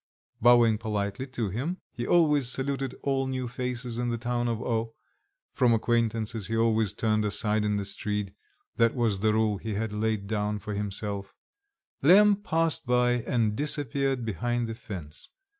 [0.41, 4.95] Bowing politely to him (he always saluted all new faces in the town of O;
[5.53, 8.33] from acquaintances he always turned aside in the street
[8.77, 11.35] that was the rule he had laid down for himself),
[12.01, 15.29] Lemm passed by and disappeared behind the fence.